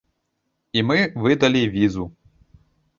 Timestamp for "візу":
1.79-2.05